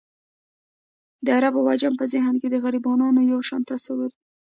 [1.25, 4.21] د عرب او عجم په ذهن کې د غربیانو یو شان تصویر دی.